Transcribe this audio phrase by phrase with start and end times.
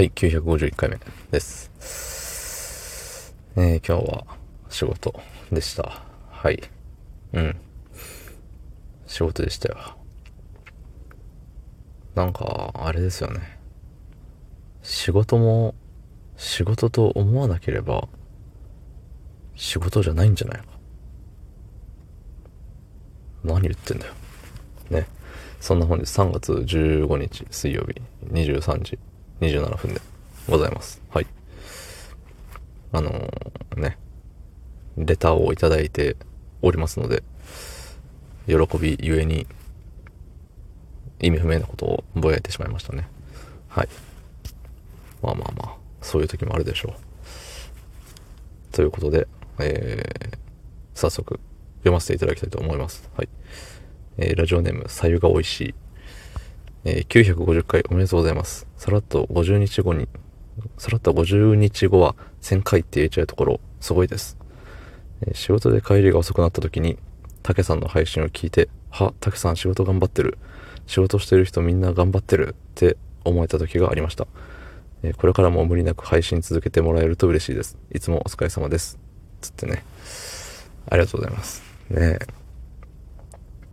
[0.00, 0.98] はい、951回目
[1.30, 1.70] です。
[3.54, 4.24] えー、今日は
[4.70, 5.20] 仕事
[5.52, 6.00] でした。
[6.30, 6.62] はい。
[7.34, 7.56] うん。
[9.06, 9.76] 仕事でしたよ。
[12.14, 13.58] なんか、あれですよね。
[14.82, 15.74] 仕事も、
[16.38, 18.08] 仕事と思わなければ、
[19.54, 20.64] 仕事じゃないんじゃないか。
[23.44, 24.14] 何言ってんだよ。
[24.88, 25.06] ね。
[25.60, 28.00] そんな本日3月15日水曜日
[28.32, 28.98] 23時
[29.40, 30.00] 27分で
[30.48, 31.00] ございます。
[31.10, 31.26] はい。
[32.92, 33.98] あのー、ね、
[34.96, 36.16] レターをいただいて
[36.62, 37.22] おりますので、
[38.46, 39.46] 喜びゆえに、
[41.20, 43.08] 意味不明なことをぼやいてしまいましたね。
[43.68, 43.88] はい。
[45.22, 48.74] まあまあまあ、そういう時もあるでしょう。
[48.74, 49.26] ということで、
[49.58, 50.38] えー、
[50.94, 51.40] 早速、
[51.78, 53.08] 読ませていただきたいと思います。
[53.16, 53.28] はい。
[54.18, 55.74] えー、ラジオネーム、さゆがおいしい。
[56.84, 58.66] えー、950回おめでとうございます。
[58.76, 60.08] さらっと50日後に、
[60.78, 64.38] さらっと50日後は1000回って言えちゃうところ、すごいです。
[65.22, 66.98] えー、仕事で帰りが遅くなった時に、
[67.42, 70.38] たけさんの配信を聞いて、は、たけさん仕事頑張ってる。
[70.86, 74.26] 仕事してる人みんな頑張ってるって思えた時がありました。
[75.02, 77.76] えー、これからも無理なく配信続けてもらえると嬉しいです。
[77.92, 78.98] いつもお疲れ様です。
[79.42, 79.84] つってね。
[80.88, 81.62] ありがとうございます。
[81.90, 82.18] ね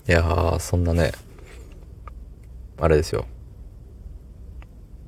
[0.08, 1.12] いやー、そんなね、
[2.80, 3.26] あれですよ。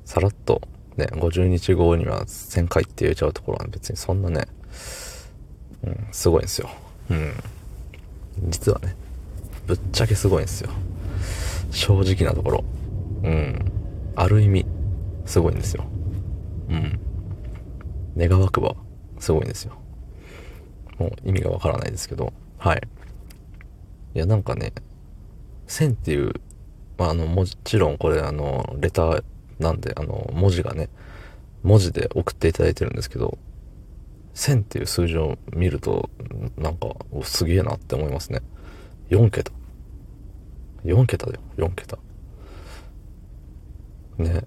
[0.04, 0.60] さらっと、
[0.96, 4.46] ね、50日後には1000回って言えちゃうところは別にそんなね、
[5.84, 6.70] うん、すごいんですよ。
[7.10, 7.32] うん。
[8.48, 8.96] 実はね、
[9.66, 10.70] ぶっちゃけすごいんですよ。
[11.70, 12.64] 正直なところ。
[13.22, 13.72] うん。
[14.16, 14.66] ある意味、
[15.26, 15.84] すごいんですよ。
[16.68, 16.98] うん。
[18.16, 18.74] 願わくば、
[19.18, 19.74] すごいんですよ。
[20.98, 22.82] もう意味がわからないですけど、はい。
[24.14, 24.72] いや、なんかね、
[25.68, 26.34] 1000っていう
[27.00, 29.24] まあ、あの、もちろんこれあの、レター
[29.58, 30.90] なんで、あの、文字がね、
[31.62, 33.38] 文字で送っていただいてるんですけど、
[34.34, 36.10] 1000っていう数字を見ると、
[36.58, 36.88] なんか、
[37.22, 38.42] すげえなって思いますね。
[39.08, 39.50] 4桁。
[40.84, 41.98] 4桁だよ、4桁。
[44.18, 44.44] ね。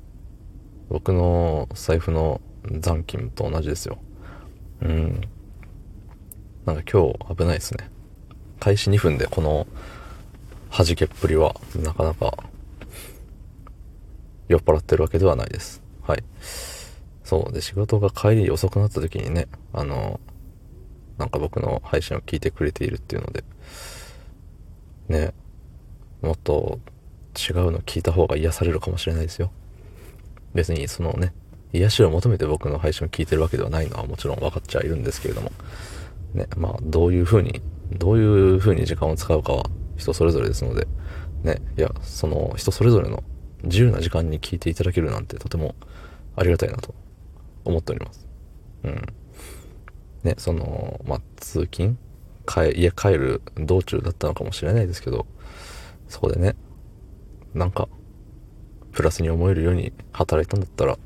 [0.89, 2.39] 僕の財布の
[2.69, 3.97] 残金と同じですよ。
[4.83, 5.21] うん。
[6.67, 7.89] なんか今日危ないですね。
[8.59, 9.65] 開始2分でこの
[10.75, 12.35] 弾けっぷりは、なかなか、
[14.47, 15.81] 酔っ払ってるわけではないです。
[16.01, 16.23] はい。
[17.23, 17.53] そう。
[17.53, 20.19] で、仕事が帰り遅くなった時にね、あの、
[21.17, 23.43] なんか僕の配信を聞いてくれているっていうので、
[25.07, 25.33] ね、
[26.21, 26.79] もっと
[27.37, 29.51] 違うの聞いた方が癒されるかもしれないですよ。
[30.53, 31.33] 別にそのね、
[31.73, 35.51] 癒しを求めて僕の配信を聞いてるわけではないのはもちろん分かっちゃいるんですけれども、
[36.33, 37.61] ね、まあ、どういう風に、
[37.91, 39.63] どういう風に時間を使うかは
[39.97, 40.87] 人それぞれですので、
[41.43, 43.23] ね、いや、その人それぞれの
[43.63, 45.75] 自由な時間に聞いていただけるなんてとても
[46.35, 46.93] ありがたいなと
[47.65, 48.27] 思っております。
[48.83, 49.01] うん。
[50.23, 51.97] ね、その、まあ、通勤？
[52.45, 55.25] 帰、家帰る道中だったのかもしれないですけど、
[56.07, 56.55] そこでね、
[57.53, 57.87] なんか、
[58.91, 60.97] プラスに思えるように働いたんだったら、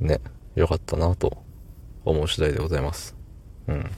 [0.00, 0.20] ね、
[0.54, 1.38] よかったなと
[2.04, 3.14] 思う次第でございます。
[3.68, 3.90] うん。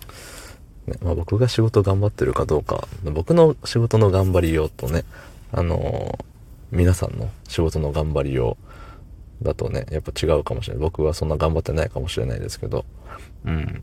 [0.87, 5.05] ね、まあ、僕が仕事頑張ってるかどうか、僕の仕事の頑張りようとね、
[5.53, 6.25] あのー、
[6.71, 8.57] 皆さんの仕事の頑張りよ
[9.41, 10.83] うだとね、やっぱ違うかもしれない。
[10.83, 12.85] 僕はそんな頑張ってないかもしれないですけど、
[13.45, 13.83] うん。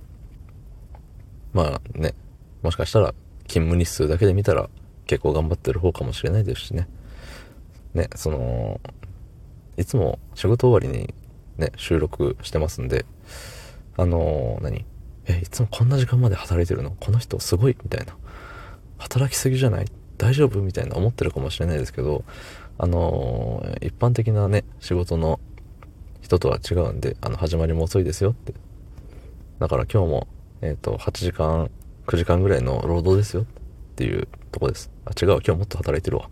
[1.54, 2.14] まあね、
[2.62, 3.14] もしかしたら
[3.48, 4.70] 勤務日数だけで見たら
[5.08, 6.88] 結構頑張ってる方かもしれないですしね。
[7.94, 8.82] ね、その、
[9.78, 11.14] いつも仕事終わりに
[11.58, 13.06] ね、収録してますんで、
[13.98, 14.86] あのー、何？
[15.28, 16.92] え、いつもこんな時間まで働いてるの？
[17.00, 18.16] この人すごいみたいな。
[18.98, 19.86] 働きすぎじゃない？
[20.18, 22.24] 大丈夫みたいな思ってるかもしれないですけど、
[22.78, 25.40] あのー、一般的なね、仕事の
[26.22, 28.54] 人とは違うんで、あの、始まりも遅いですよって。
[29.60, 30.28] だから今日も、
[30.62, 31.70] えっ、ー、と、8時間、
[32.08, 33.46] 9時間ぐらいの労働ですよっ
[33.96, 34.92] ていうとこです。
[35.06, 36.30] あ、違う、今日もっと働いてるわ。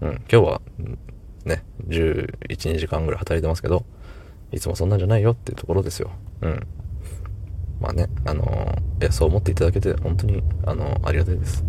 [0.00, 0.60] うん、今日は、
[1.44, 3.84] ね、11、2時間ぐらい働いてますけど、
[4.52, 6.10] いつもそんなんじゃないよっていうところですよ。
[6.40, 6.66] うん。
[7.80, 11.64] まあね、あのー、いや、そう思っていただけて、本当に、あのー、ありがたいです。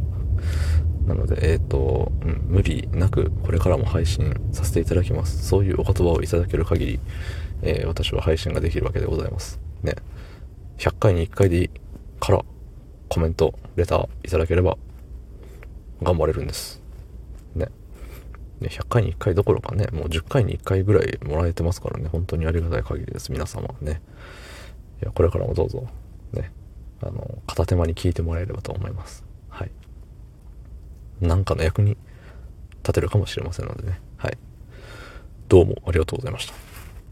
[1.05, 5.47] なので、えっ、ー、と、うん、無理なく、これからも配信させていただきます。
[5.47, 6.99] そういうお言葉をいただける限り、
[7.63, 9.59] え私は配信ができるわけでございます。
[9.83, 9.95] ね。
[10.77, 11.69] 100回に1回でいい
[12.19, 12.43] から、
[13.09, 14.77] コメント、レターいただければ、
[16.01, 16.81] 頑張れるんです。
[17.55, 17.67] ね。
[18.59, 24.01] ね、100回に1回どころかね、もう10回に1回ぐらいもらえてますからね、本当にありがたい限りです、皆様ね。
[25.01, 25.87] いや、これからもどうぞ、
[26.33, 26.51] ね、
[27.01, 29.30] あの、片手間に聞いてもらえればと思います。
[31.21, 31.27] はい。
[31.27, 31.97] なんかの役に
[32.77, 33.99] 立てるかもしれませんのでね。
[34.17, 34.37] はい。
[35.47, 36.70] どうもありがとうございました。